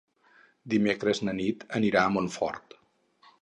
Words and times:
Dimecres 0.73 1.21
na 1.29 1.35
Nit 1.41 1.67
anirà 1.81 2.03
a 2.07 2.15
Montfort. 2.17 2.77